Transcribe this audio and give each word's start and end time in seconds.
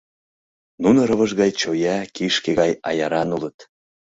—Нуно 0.83 0.99
рывыж 1.09 1.31
гай 1.39 1.51
чоя, 1.61 1.97
кишке 2.15 2.51
гай 2.59 2.71
аяран 2.89 3.29
улыт. 3.35 3.57